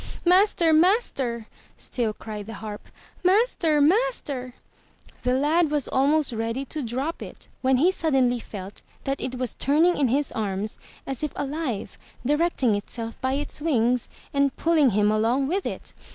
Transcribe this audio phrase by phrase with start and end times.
[0.25, 0.75] ''Master!
[0.75, 1.45] Master!''
[1.77, 2.87] still cried the Harp.
[3.23, 3.79] "Master!
[3.79, 4.55] Master!"
[5.21, 9.53] The lad was almost ready to drop it, when he suddenly felt that it was
[9.53, 15.11] turning in his arms as if alive, directing itself by its wings, and pulling him
[15.11, 15.93] along with it.